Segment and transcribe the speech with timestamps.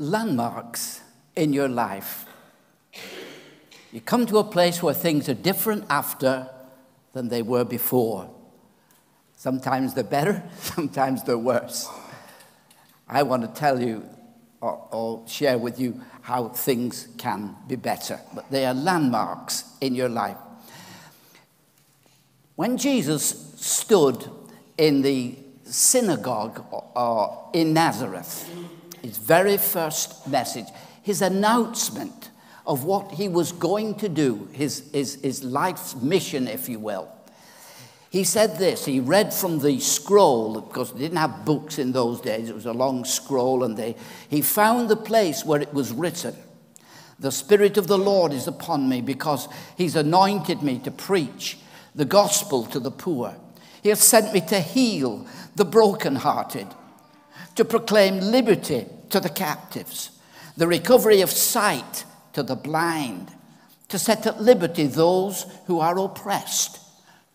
[0.00, 1.02] landmarks
[1.36, 2.24] in your life.
[3.92, 6.48] You come to a place where things are different after
[7.12, 8.30] than they were before.
[9.36, 11.88] Sometimes they're better, sometimes they're worse.
[13.08, 14.08] I want to tell you
[14.60, 19.94] or, or, share with you how things can be better, but they are landmarks in
[19.94, 20.36] your life.
[22.56, 24.28] When Jesus stood
[24.76, 26.62] in the synagogue
[26.94, 28.50] uh, in Nazareth,
[29.02, 30.66] his very first message,
[31.02, 32.30] his announcement
[32.66, 37.08] of what he was going to do, his, his, his life's mission, if you will.
[38.10, 42.20] He said this, he read from the scroll, because they didn't have books in those
[42.20, 43.94] days, it was a long scroll, and they,
[44.28, 46.34] he found the place where it was written,
[47.20, 51.58] The Spirit of the Lord is upon me, because he's anointed me to preach
[51.94, 53.36] the gospel to the poor.
[53.82, 56.66] He has sent me to heal the brokenhearted,
[57.60, 60.12] to proclaim liberty to the captives,
[60.56, 63.30] the recovery of sight to the blind,
[63.90, 66.80] to set at liberty those who are oppressed,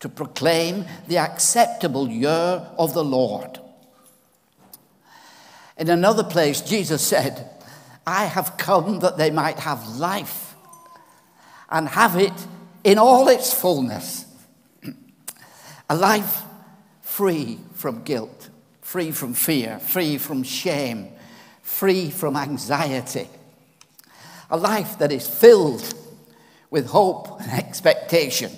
[0.00, 3.60] to proclaim the acceptable year of the Lord.
[5.76, 7.48] In another place, Jesus said,
[8.04, 10.56] I have come that they might have life
[11.70, 12.48] and have it
[12.82, 14.24] in all its fullness.
[15.88, 16.42] A life
[17.00, 18.45] free from guilt,
[18.86, 21.08] free from fear, free from shame,
[21.60, 23.28] free from anxiety.
[24.48, 25.92] A life that is filled
[26.70, 28.52] with hope and expectation,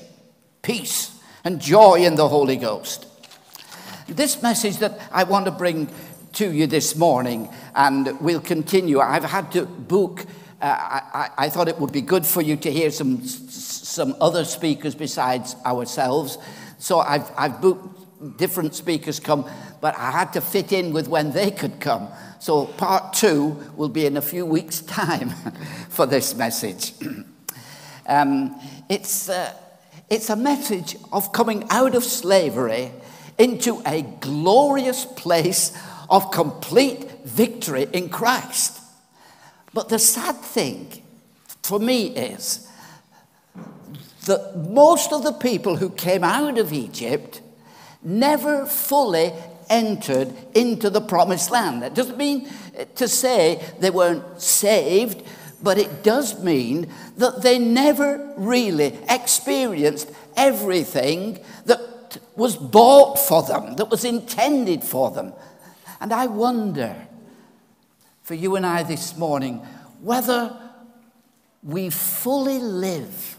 [0.61, 3.07] peace and joy in the Holy Ghost.
[4.07, 5.89] This message that I want to bring
[6.35, 9.01] to you this morning, and we'll continue.
[9.01, 10.27] I've had to book.
[10.61, 14.45] Uh, I, I, thought it would be good for you to hear some some other
[14.45, 16.37] speakers besides ourselves.
[16.79, 17.98] So I've, I've booked
[18.37, 19.49] different speakers come,
[19.81, 22.09] but I had to fit in with when they could come.
[22.41, 25.31] So part two will be in a few weeks' time
[25.89, 26.93] for this message.
[28.07, 29.53] um, it's, uh,
[30.09, 32.93] it's a message of coming out of slavery
[33.39, 35.77] into a glorious place
[36.11, 38.81] of complete victory in Christ.
[39.73, 41.03] But the sad thing
[41.63, 42.67] for me is
[44.27, 47.41] that most of the people who came out of Egypt
[48.03, 49.33] never fully
[49.69, 51.83] entered into the promised land.
[51.83, 52.49] That doesn't mean
[52.97, 55.23] to say they weren't saved,
[55.63, 63.75] but it does mean that they never really experienced everything that was bought for them,
[63.77, 65.33] that was intended for them.
[66.01, 66.95] And I wonder
[68.23, 69.57] for you and I this morning
[70.01, 70.57] whether
[71.63, 73.37] we fully live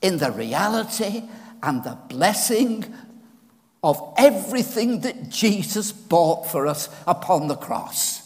[0.00, 1.22] in the reality
[1.62, 2.92] and the blessing
[3.82, 8.22] of everything that Jesus bought for us upon the cross.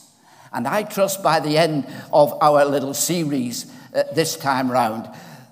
[0.52, 5.08] And I trust by the end of our little series uh, this time round,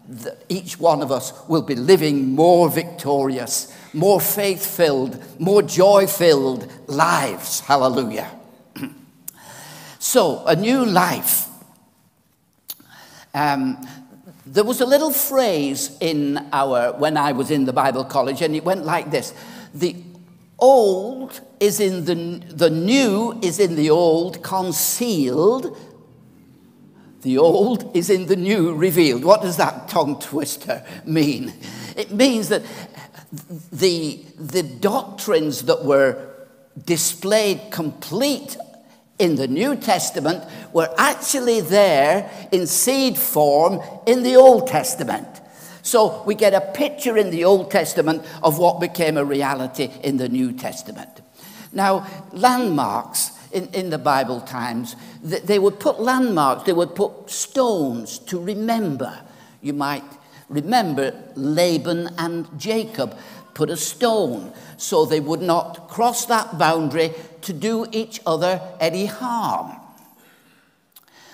[0.08, 6.06] that each one of us will be living more victorious, more faith filled, more joy
[6.06, 7.60] filled lives.
[7.60, 8.30] Hallelujah.
[9.98, 11.48] so, a new life.
[13.32, 13.88] Um,
[14.46, 18.54] there was a little phrase in our, when I was in the Bible college, and
[18.54, 19.32] it went like this
[19.74, 19.96] the
[20.58, 22.14] old is in the,
[22.54, 25.76] the new is in the old concealed.
[27.22, 29.24] The old is in the new revealed.
[29.24, 31.52] What does that tongue twister mean?
[31.96, 32.62] It means that
[33.72, 36.30] the, the doctrines that were
[36.84, 38.56] displayed complete
[39.18, 45.40] in the New Testament were actually there in seed form in the Old Testament.
[45.84, 50.16] So we get a picture in the Old Testament of what became a reality in
[50.16, 51.20] the New Testament.
[51.72, 58.18] Now, landmarks in, in the Bible times, they would put landmarks, they would put stones
[58.20, 59.20] to remember.
[59.60, 60.04] You might
[60.48, 63.14] remember Laban and Jacob
[63.52, 67.12] put a stone so they would not cross that boundary
[67.42, 69.76] to do each other any harm.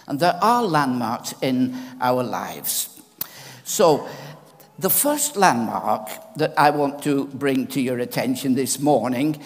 [0.09, 3.01] And there are landmarks in our lives.
[3.63, 4.09] So
[4.81, 9.43] the first landmark that I want to bring to your attention this morning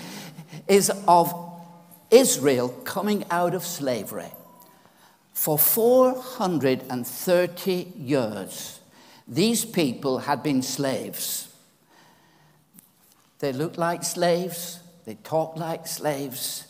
[0.69, 1.35] is of
[2.11, 4.31] Israel coming out of slavery.
[5.33, 8.79] For 430 years,
[9.27, 11.49] these people had been slaves.
[13.41, 16.69] They looked like slaves, they talked like slaves,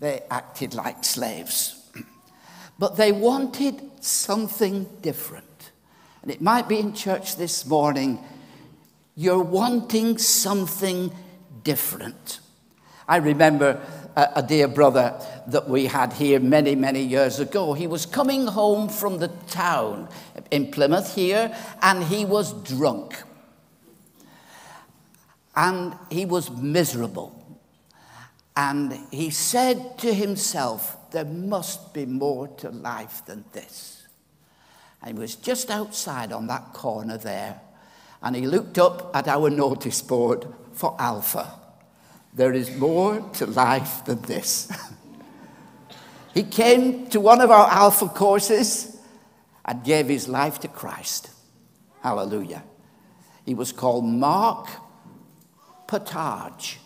[0.00, 1.76] they acted like slaves.
[2.78, 5.49] But they wanted something different.
[6.22, 8.18] And it might be in church this morning,
[9.14, 11.12] you're wanting something
[11.62, 12.40] different.
[13.08, 13.80] I remember
[14.16, 15.14] a, a dear brother
[15.46, 17.72] that we had here many, many years ago.
[17.72, 20.08] He was coming home from the town
[20.50, 23.22] in Plymouth here, and he was drunk.
[25.56, 27.36] And he was miserable.
[28.56, 33.99] And he said to himself, There must be more to life than this.
[35.02, 37.60] And he was just outside on that corner there.
[38.22, 41.54] And he looked up at our notice board for Alpha.
[42.34, 44.70] There is more to life than this.
[46.34, 48.98] he came to one of our Alpha courses
[49.64, 51.30] and gave his life to Christ.
[52.02, 52.62] Hallelujah.
[53.44, 54.68] He was called Mark
[55.86, 56.78] Pottage,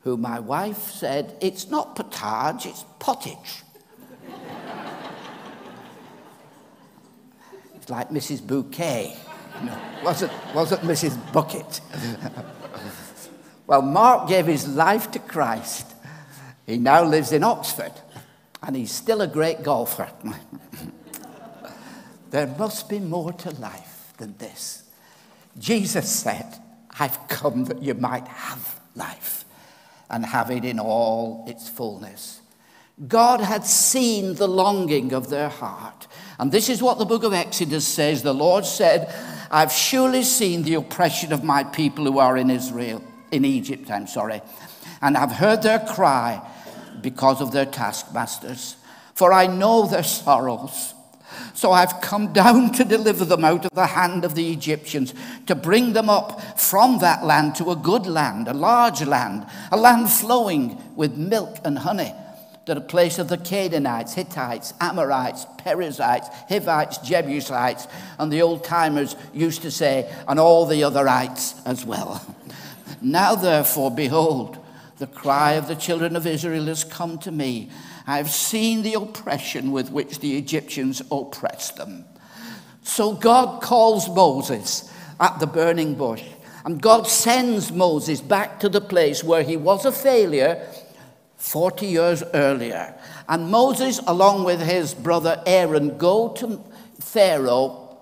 [0.00, 3.63] who my wife said, it's not pottage, it's pottage.
[7.84, 8.46] It's like Mrs.
[8.46, 9.14] Bouquet.
[9.62, 11.18] No, wasn't, wasn't Mrs.
[11.34, 11.82] Bucket.
[13.66, 15.92] well, Mark gave his life to Christ.
[16.64, 17.92] He now lives in Oxford,
[18.62, 20.08] and he's still a great golfer.
[22.30, 24.84] there must be more to life than this.
[25.58, 26.58] Jesus said,
[26.98, 29.44] I've come that you might have life
[30.08, 32.40] and have it in all its fullness.
[33.08, 36.06] God had seen the longing of their heart.
[36.38, 38.22] And this is what the book of Exodus says.
[38.22, 39.12] The Lord said,
[39.50, 44.06] I've surely seen the oppression of my people who are in Israel, in Egypt, I'm
[44.06, 44.42] sorry,
[45.00, 46.40] and I've heard their cry
[47.00, 48.76] because of their taskmasters.
[49.14, 50.94] For I know their sorrows
[51.54, 55.14] so I've come down to deliver them out of the hand of the Egyptians,
[55.46, 59.76] to bring them up from that land to a good land, a large land, a
[59.76, 62.12] land flowing with milk and honey,
[62.66, 67.86] the place of the Canaanites, Hittites, Amorites, Perizzites, Hivites, Jebusites,
[68.18, 72.24] and the old timers used to say, and all the otherites as well.
[73.00, 74.58] Now, therefore, behold,
[74.96, 77.70] the cry of the children of Israel has come to me
[78.06, 82.04] I have seen the oppression with which the Egyptians oppressed them.
[82.82, 86.22] So God calls Moses at the burning bush,
[86.66, 90.66] and God sends Moses back to the place where he was a failure
[91.44, 92.94] 40 years earlier.
[93.28, 96.58] And Moses, along with his brother Aaron, go to
[96.98, 97.98] Pharaoh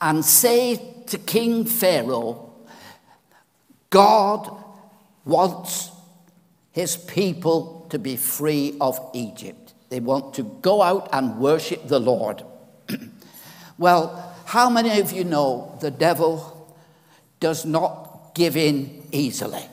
[0.00, 2.54] and say to King Pharaoh,
[3.90, 4.50] God
[5.26, 5.90] wants
[6.72, 9.74] his people to be free of Egypt.
[9.90, 12.42] They want to go out and worship the Lord.
[13.78, 16.74] well, how many of you know the devil
[17.40, 19.68] does not give in easily?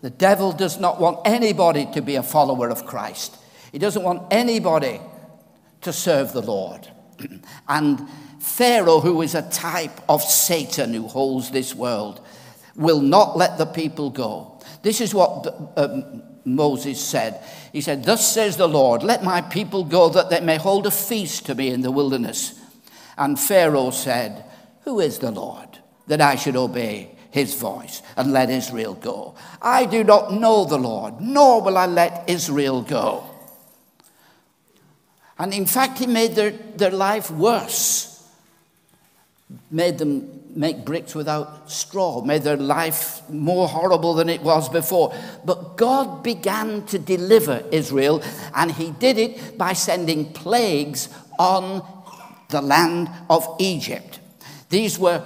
[0.00, 3.36] The devil does not want anybody to be a follower of Christ.
[3.72, 5.00] He doesn't want anybody
[5.82, 6.88] to serve the Lord.
[7.68, 8.08] and
[8.38, 12.20] Pharaoh, who is a type of Satan who holds this world,
[12.76, 14.60] will not let the people go.
[14.82, 17.42] This is what um, Moses said.
[17.72, 20.92] He said, Thus says the Lord, let my people go that they may hold a
[20.92, 22.58] feast to me in the wilderness.
[23.16, 24.44] And Pharaoh said,
[24.82, 29.34] Who is the Lord that I should obey his voice and let Israel go?
[29.62, 33.24] I do not know the Lord, nor will I let Israel go.
[35.38, 38.28] And in fact, he made their, their life worse,
[39.70, 45.14] made them make bricks without straw, made their life more horrible than it was before.
[45.44, 48.22] But God began to deliver Israel,
[48.54, 51.08] and He did it by sending plagues
[51.38, 51.86] on
[52.48, 54.18] the land of Egypt.
[54.70, 55.24] These were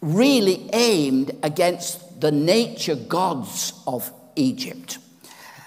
[0.00, 4.98] really aimed against the nature gods of Egypt.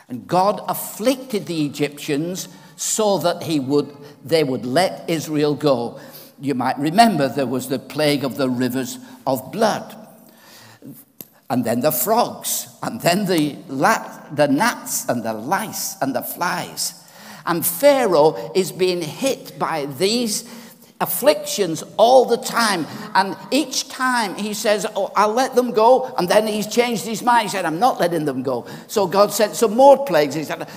[0.10, 6.00] And God afflicted the Egyptians so that he would, they would let Israel go
[6.42, 8.98] you might remember there was the plague of the rivers
[9.28, 9.96] of blood,
[11.52, 16.96] and then the frogs, and then the, the gnats, and the lice, and the flies.
[17.46, 20.44] And Pharaoh is being hit by these
[21.02, 22.86] afflictions all the time.
[23.14, 26.14] And each time he says, Oh, I'll let them go.
[26.18, 27.44] And then he's changed his mind.
[27.44, 28.66] He said, I'm not letting them go.
[28.88, 30.36] So God sent some more plagues.
[30.36, 30.68] He said,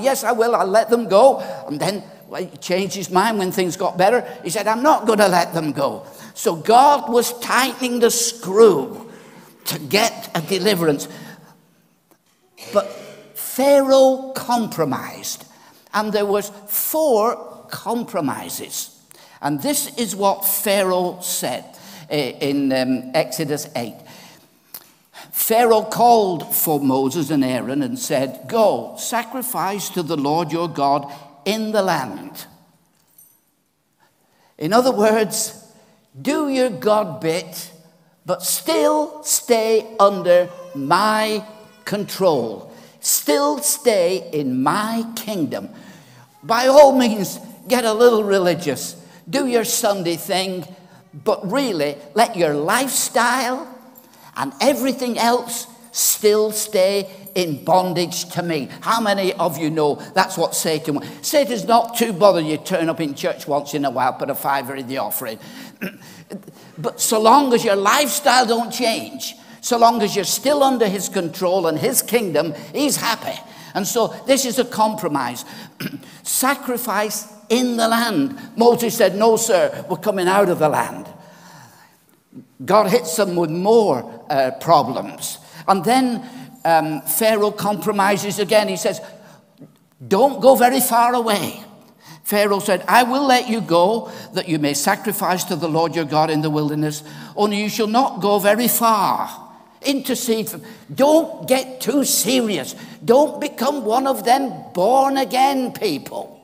[0.00, 0.54] Yes, I will.
[0.54, 1.40] I'll let them go.
[1.66, 2.04] And then
[2.38, 4.26] he changed his mind when things got better.
[4.44, 6.06] He said, I'm not going to let them go.
[6.34, 9.10] So God was tightening the screw
[9.64, 11.08] to get a deliverance.
[12.72, 12.86] But
[13.34, 15.46] Pharaoh compromised.
[15.92, 18.99] And there was four compromises.
[19.42, 21.64] And this is what Pharaoh said
[22.10, 23.94] eh, in um, Exodus 8.
[25.32, 31.10] Pharaoh called for Moses and Aaron and said, Go, sacrifice to the Lord your God
[31.44, 32.46] in the land.
[34.58, 35.64] In other words,
[36.20, 37.72] do your God bit,
[38.26, 41.44] but still stay under my
[41.84, 42.70] control.
[43.00, 45.70] still stay in my kingdom.
[46.42, 48.94] By all means, get a little religious,
[49.30, 50.66] do your Sunday thing,
[51.14, 53.66] but really let your lifestyle
[54.36, 58.68] and everything else still stay in bondage to me.
[58.80, 61.28] How many of you know that's what Satan wants?
[61.28, 64.34] Satan's not too bothered you turn up in church once in a while, put a
[64.34, 65.38] fiver in the offering.
[66.78, 71.08] but so long as your lifestyle don't change, so long as you're still under his
[71.08, 73.38] control and his kingdom, he's happy.
[73.74, 75.44] And so this is a compromise.
[76.22, 78.38] Sacrifice in the land.
[78.56, 81.06] Moses said, No, sir, we're coming out of the land.
[82.64, 85.38] God hits them with more uh, problems.
[85.68, 86.26] And then
[86.64, 88.68] um, Pharaoh compromises again.
[88.68, 89.00] He says,
[90.06, 91.62] Don't go very far away.
[92.22, 96.04] Pharaoh said, I will let you go that you may sacrifice to the Lord your
[96.04, 97.02] God in the wilderness,
[97.34, 99.48] only you shall not go very far.
[99.82, 100.60] Intercede for.
[100.94, 102.76] Don't get too serious.
[103.04, 106.39] Don't become one of them born again people.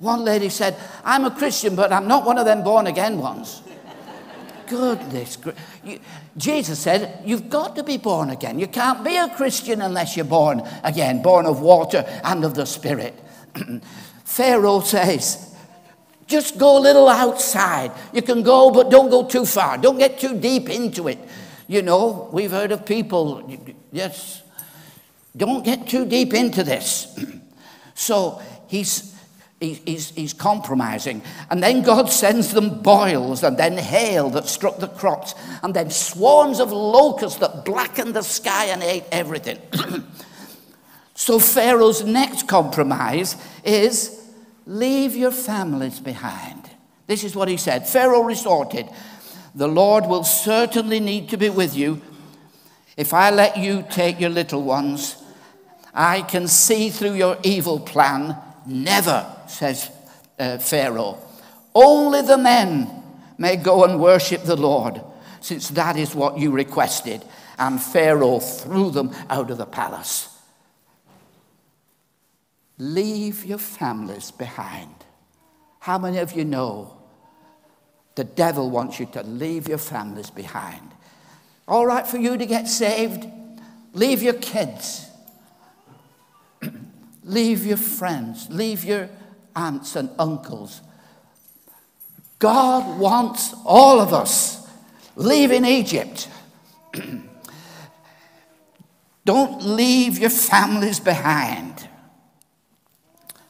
[0.00, 3.62] One lady said, I'm a Christian, but I'm not one of them born again ones.
[4.66, 5.36] Goodness.
[6.36, 8.58] Jesus said, You've got to be born again.
[8.58, 12.64] You can't be a Christian unless you're born again, born of water and of the
[12.64, 13.18] Spirit.
[14.24, 15.54] Pharaoh says,
[16.26, 17.90] Just go a little outside.
[18.12, 19.76] You can go, but don't go too far.
[19.76, 21.18] Don't get too deep into it.
[21.66, 23.48] You know, we've heard of people,
[23.92, 24.42] yes,
[25.36, 27.18] don't get too deep into this.
[27.94, 29.09] so he's,
[29.60, 31.22] he's, he's compromising.
[31.50, 35.90] And then God sends them boils and then hail that struck the crops and then
[35.90, 39.58] swarms of locusts that blackened the sky and ate everything.
[41.14, 44.28] so Pharaoh's next compromise is
[44.66, 46.70] leave your families behind.
[47.06, 47.86] This is what he said.
[47.86, 48.88] Pharaoh resorted
[49.54, 52.00] the Lord will certainly need to be with you.
[52.96, 55.16] If I let you take your little ones,
[55.92, 58.36] I can see through your evil plan.
[58.66, 59.90] Never, says
[60.38, 61.18] uh, Pharaoh.
[61.74, 63.02] Only the men
[63.38, 65.00] may go and worship the Lord,
[65.40, 67.24] since that is what you requested.
[67.58, 70.28] And Pharaoh threw them out of the palace.
[72.78, 74.94] Leave your families behind.
[75.80, 77.00] How many of you know
[78.20, 80.90] the devil wants you to leave your families behind.
[81.66, 83.26] All right for you to get saved,
[83.94, 85.06] leave your kids,
[87.24, 89.08] leave your friends, leave your
[89.60, 90.80] aunts and uncles.
[92.38, 94.66] God wants all of us
[95.16, 96.28] leaving Egypt.
[99.24, 101.88] Don't leave your families behind.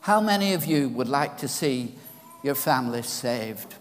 [0.01, 1.95] How many of you would like to see
[2.43, 3.77] your family saved?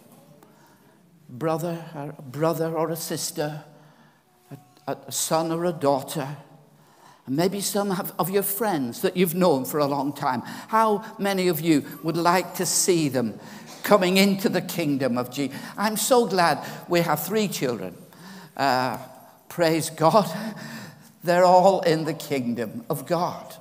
[1.29, 3.63] brother, or a brother or a sister,
[4.87, 6.27] a, a son or a daughter,
[7.29, 10.41] and maybe some of your friends that you've known for a long time.
[10.41, 13.39] How many of you would like to see them
[13.83, 15.55] coming into the kingdom of Jesus?
[15.77, 17.95] I'm so glad we have three children.
[18.57, 18.97] Uh,
[19.47, 20.27] praise God.
[21.23, 23.53] They're all in the kingdom of God.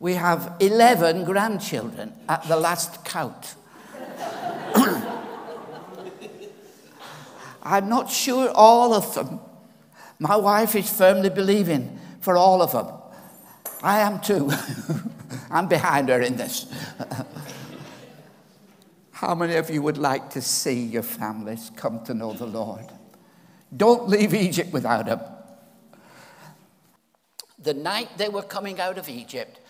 [0.00, 3.54] We have 11 grandchildren at the last count.
[7.62, 9.38] I'm not sure all of them.
[10.18, 12.86] My wife is firmly believing for all of them.
[13.82, 14.50] I am too.
[15.50, 16.72] I'm behind her in this.
[19.12, 22.86] How many of you would like to see your families come to know the Lord?
[23.76, 25.20] Don't leave Egypt without Him.
[27.58, 29.60] The night they were coming out of Egypt,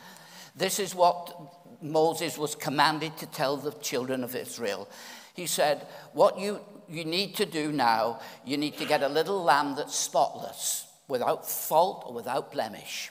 [0.56, 1.35] this is what
[1.82, 4.88] Moses was commanded to tell the children of Israel.
[5.35, 9.42] He said, What you you need to do now, you need to get a little
[9.42, 13.11] lamb that's spotless, without fault or without blemish.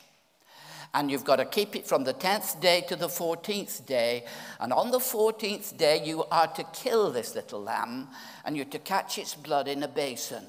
[0.94, 4.26] And you've got to keep it from the 10th day to the 14th day.
[4.60, 8.10] And on the 14th day, you are to kill this little lamb
[8.44, 10.44] and you're to catch its blood in a basin.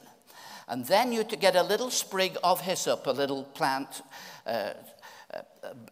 [0.66, 4.02] And then you're to get a little sprig of hyssop, a little plant,
[4.46, 4.70] uh,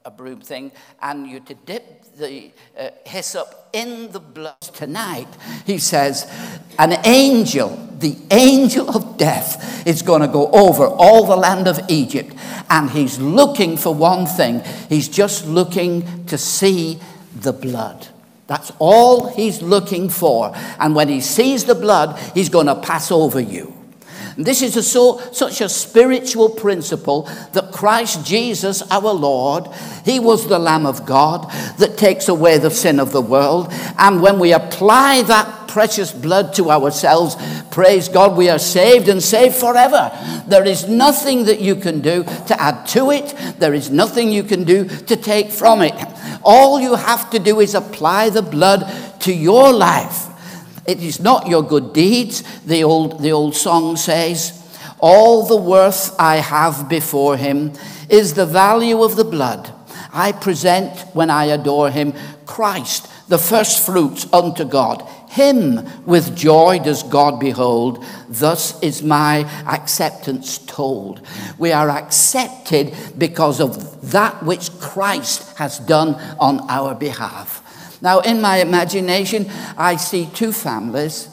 [0.04, 4.60] a broom thing, and you're to dip the uh, hyssop in the blood.
[4.60, 5.28] Tonight,
[5.64, 6.30] he says,
[6.78, 11.80] an angel, the angel of death, is going to go over all the land of
[11.88, 12.34] Egypt,
[12.68, 14.62] and he's looking for one thing.
[14.88, 16.98] He's just looking to see
[17.34, 18.08] the blood.
[18.46, 20.52] That's all he's looking for.
[20.80, 23.79] And when he sees the blood, he's going to pass over you.
[24.44, 29.68] This is a so, such a spiritual principle that Christ Jesus, our Lord,
[30.04, 33.68] He was the Lamb of God that takes away the sin of the world.
[33.98, 37.36] And when we apply that precious blood to ourselves,
[37.70, 40.10] Praise God, we are saved and saved forever.
[40.46, 44.42] There is nothing that you can do to add to it, there is nothing you
[44.42, 45.94] can do to take from it.
[46.42, 50.26] All you have to do is apply the blood to your life.
[50.90, 54.60] It is not your good deeds, the old, the old song says.
[54.98, 57.74] All the worth I have before him
[58.08, 59.72] is the value of the blood.
[60.12, 62.12] I present when I adore him
[62.44, 65.08] Christ, the first fruits unto God.
[65.28, 68.04] Him with joy does God behold.
[68.28, 71.24] Thus is my acceptance told.
[71.56, 77.59] We are accepted because of that which Christ has done on our behalf.
[78.00, 81.28] Now, in my imagination, I see two families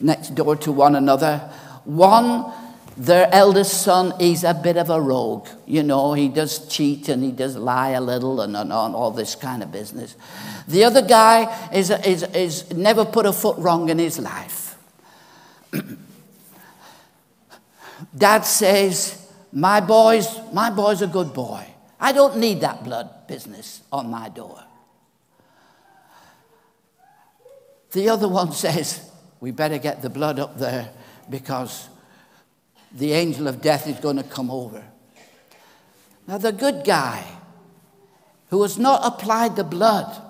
[0.00, 1.38] next door to one another.
[1.84, 2.52] One
[3.00, 5.48] their eldest son is a bit of a rogue.
[5.64, 9.10] You know, he does cheat and he does lie a little and, and, and all
[9.10, 10.16] this kind of business.
[10.68, 14.76] The other guy is, is, is never put a foot wrong in his life.
[18.16, 21.66] Dad says, my boy's, my boy's a good boy.
[21.98, 24.62] I don't need that blood business on my door.
[27.92, 30.90] The other one says, we better get the blood up there
[31.28, 31.88] because
[32.92, 34.84] the angel of death is going to come over.
[36.26, 37.24] Now, the good guy
[38.50, 40.20] who has not applied the blood,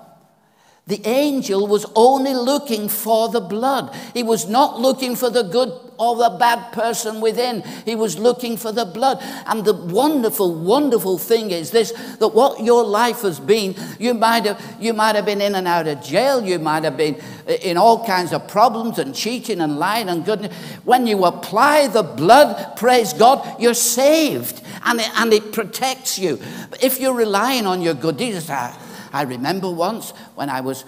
[0.87, 3.95] the angel was only looking for the blood.
[4.13, 7.61] He was not looking for the good or the bad person within.
[7.85, 9.19] He was looking for the blood.
[9.45, 14.45] And the wonderful, wonderful thing is this that what your life has been, you might
[14.45, 17.21] have, you might have been in and out of jail, you might have been
[17.61, 20.55] in all kinds of problems and cheating and lying and goodness.
[20.85, 26.39] When you apply the blood, praise God, you're saved and it, and it protects you.
[26.81, 28.75] If you're relying on your good deeds, I,
[29.13, 30.83] I remember once when I was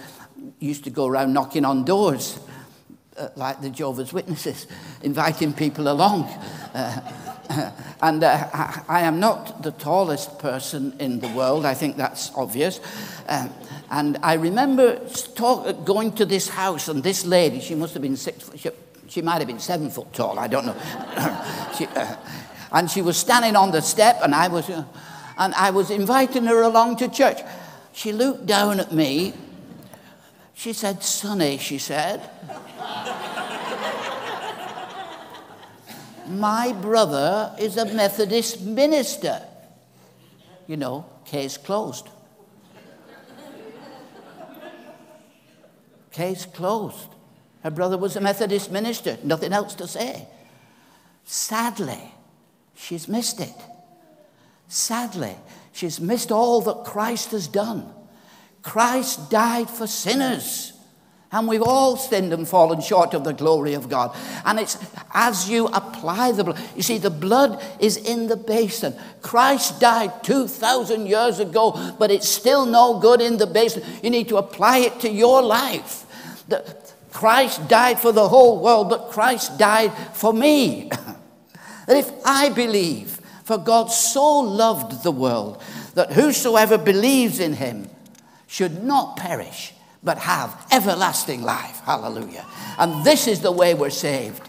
[0.58, 2.40] used to go around knocking on doors
[3.16, 4.66] uh, like the Jehovah's Witnesses,
[5.02, 6.24] inviting people along.
[6.74, 7.00] Uh,
[8.02, 12.32] and uh, I, I, am not the tallest person in the world, I think that's
[12.34, 12.80] obvious.
[13.28, 13.50] Um,
[13.90, 14.98] and I remember
[15.34, 18.70] talk, going to this house, and this lady, she must have been six she,
[19.08, 20.74] she might have been seven foot tall, I don't know.
[21.76, 22.16] she, uh,
[22.72, 24.84] and she was standing on the step, and I was, uh,
[25.38, 27.40] and I was inviting her along to church.
[27.92, 29.34] She looked down at me.
[30.54, 32.28] She said, Sonny, she said,
[36.26, 39.42] My brother is a Methodist minister.
[40.66, 42.08] You know, case closed.
[46.12, 47.08] Case closed.
[47.62, 49.18] Her brother was a Methodist minister.
[49.24, 50.28] Nothing else to say.
[51.24, 52.12] Sadly,
[52.74, 53.54] she's missed it.
[54.68, 55.34] Sadly,
[55.72, 57.90] she's missed all that Christ has done.
[58.62, 60.73] Christ died for sinners.
[61.34, 64.16] And we've all sinned and fallen short of the glory of God.
[64.44, 64.78] And it's
[65.12, 66.60] as you apply the blood.
[66.76, 68.94] You see, the blood is in the basin.
[69.20, 73.82] Christ died 2,000 years ago, but it's still no good in the basin.
[74.00, 76.06] You need to apply it to your life.
[76.46, 76.64] The,
[77.12, 80.88] Christ died for the whole world, but Christ died for me.
[81.88, 85.60] that if I believe, for God so loved the world,
[85.94, 87.90] that whosoever believes in him
[88.46, 89.73] should not perish
[90.04, 91.80] but have everlasting life.
[91.80, 92.44] Hallelujah.
[92.78, 94.48] And this is the way we're saved.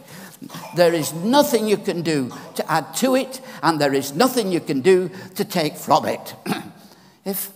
[0.75, 4.59] There is nothing you can do to add to it, and there is nothing you
[4.59, 6.35] can do to take from it.
[7.25, 7.51] if,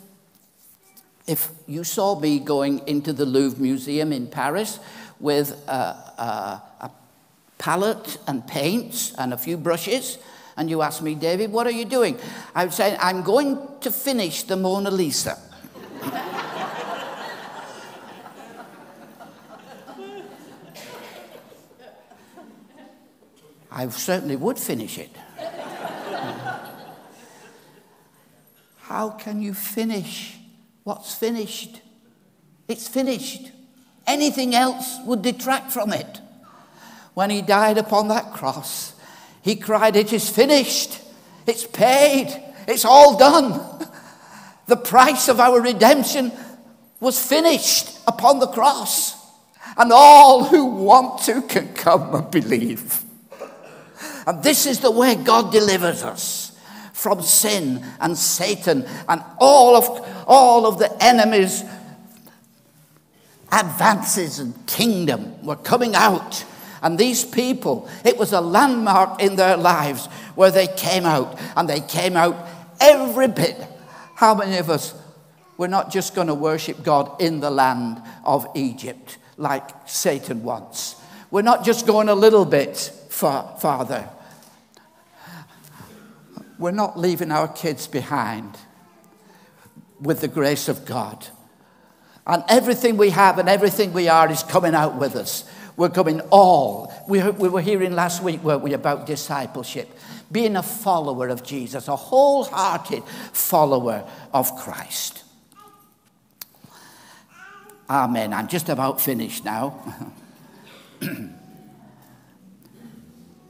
[1.27, 4.79] if you saw me going into the Louvre Museum in Paris
[5.19, 6.91] with a, a, a
[7.57, 10.17] palette and paints and a few brushes,
[10.55, 12.17] and you asked me, David, what are you doing?
[12.55, 15.37] I would say, I'm going to finish the Mona Lisa.
[23.79, 25.15] I certainly would finish it.
[28.81, 30.37] How can you finish
[30.83, 31.79] what's finished?
[32.67, 33.53] It's finished.
[34.05, 36.19] Anything else would detract from it.
[37.13, 38.95] When he died upon that cross,
[39.41, 40.99] he cried, It is finished.
[41.47, 42.37] It's paid.
[42.67, 43.61] It's all done.
[44.67, 46.33] The price of our redemption
[46.99, 49.15] was finished upon the cross.
[49.77, 53.05] And all who want to can come and believe.
[54.27, 56.57] And this is the way God delivers us
[56.93, 61.63] from sin and Satan and all of, all of the enemy's
[63.51, 66.45] advances and kingdom were coming out.
[66.81, 70.05] And these people, it was a landmark in their lives
[70.35, 72.47] where they came out, and they came out
[72.79, 73.57] every bit.
[74.15, 74.93] How many of us
[75.57, 80.95] were not just going to worship God in the land of Egypt like Satan wants?
[81.31, 82.77] We're not just going a little bit
[83.09, 84.09] far, farther.
[86.57, 88.57] We're not leaving our kids behind
[90.01, 91.27] with the grace of God.
[92.25, 95.49] And everything we have and everything we are is coming out with us.
[95.77, 96.93] We're coming all.
[97.07, 99.89] We, we were hearing last week, weren't we, about discipleship,
[100.31, 105.23] being a follower of Jesus, a wholehearted follower of Christ.
[107.89, 108.33] Amen.
[108.33, 110.11] I'm just about finished now.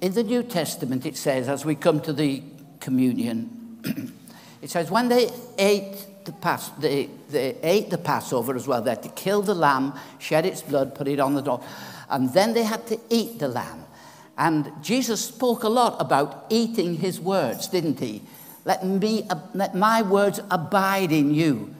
[0.01, 2.41] In the New Testament, it says, as we come to the
[2.79, 4.13] communion,
[4.61, 8.91] it says, when they ate the, Pass, they, they ate the Passover as well, they
[8.91, 11.63] had to kill the lamb, shed its blood, put it on the door,
[12.09, 13.85] and then they had to eat the lamb.
[14.37, 18.21] And Jesus spoke a lot about eating his words, didn't he?
[18.63, 21.73] Let, me, let my words abide in you.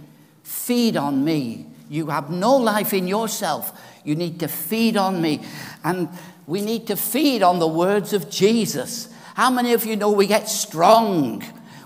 [0.44, 1.68] Feed on me.
[1.90, 3.80] You have no life in yourself.
[4.04, 5.42] You need to feed on me.
[5.84, 6.10] And
[6.48, 9.14] we need to feed on the words of Jesus.
[9.36, 11.42] How many of you know we get strong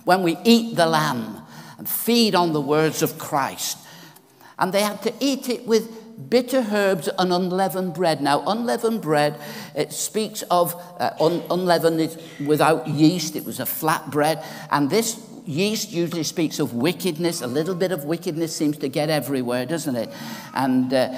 [0.06, 1.42] when we eat the lamb
[1.78, 3.78] and feed on the words of Christ?
[4.58, 8.22] And they had to eat it with bitter herbs and unleavened bread.
[8.22, 9.40] Now, unleavened bread,
[9.76, 13.36] it speaks of uh, un- unleavened without yeast.
[13.36, 14.44] It was a flat bread.
[14.72, 17.42] And this yeast usually speaks of wickedness.
[17.42, 20.10] A little bit of wickedness seems to get everywhere, doesn't it?
[20.54, 21.18] And uh,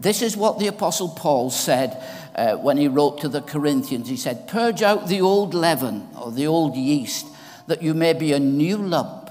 [0.00, 2.02] this is what the Apostle Paul said
[2.34, 4.08] uh, when he wrote to the Corinthians.
[4.08, 7.26] He said, Purge out the old leaven or the old yeast,
[7.66, 9.30] that you may be a new lump,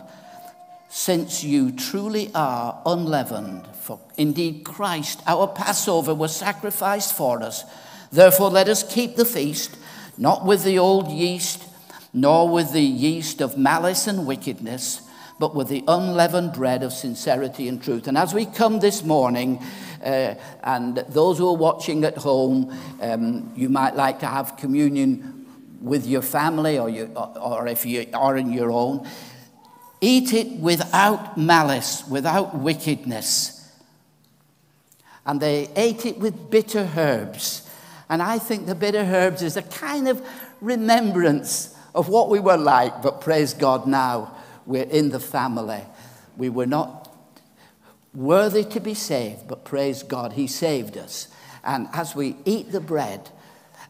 [0.87, 3.67] since you truly are unleavened.
[3.81, 7.63] For indeed, Christ, our Passover, was sacrificed for us.
[8.11, 9.77] Therefore, let us keep the feast,
[10.17, 11.65] not with the old yeast
[12.13, 15.01] nor with the yeast of malice and wickedness,
[15.39, 18.07] but with the unleavened bread of sincerity and truth.
[18.07, 19.63] And as we come this morning,
[20.03, 25.47] uh, and those who are watching at home, um, you might like to have communion
[25.81, 29.07] with your family or, you, or, or if you are in your own.
[30.01, 33.55] Eat it without malice, without wickedness.
[35.25, 37.69] And they ate it with bitter herbs.
[38.09, 40.25] And I think the bitter herbs is a kind of
[40.59, 44.35] remembrance of what we were like, but praise God now
[44.69, 45.81] we're in the family.
[46.37, 47.11] We were not
[48.13, 51.27] worthy to be saved, but praise God, He saved us.
[51.63, 53.31] And as we eat the bread,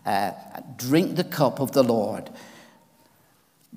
[0.06, 0.32] uh,
[0.78, 2.30] drink the cup of the Lord,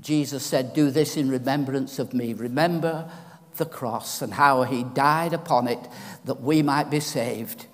[0.01, 2.35] Jesus said, Do this in remembrance of me.
[2.35, 3.11] Remember
[3.57, 5.81] the cross and how He died upon it
[6.25, 7.67] that we might be saved.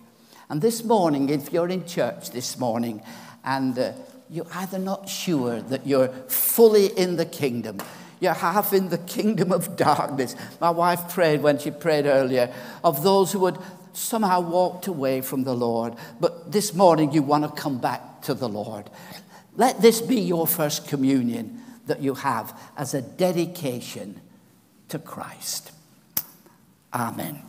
[0.49, 3.03] And this morning, if you're in church this morning
[3.45, 3.93] and uh,
[4.31, 7.79] you're either not sure that you're fully in the kingdom,
[8.21, 10.35] you're half in the kingdom of darkness.
[10.61, 12.53] My wife prayed when she prayed earlier
[12.83, 13.59] of those who had
[13.93, 18.35] somehow walked away from the Lord, but this morning you want to come back to
[18.35, 18.91] the Lord.
[19.57, 24.21] Let this be your first communion that you have as a dedication
[24.89, 25.73] to Christ.
[26.95, 27.43] Amen.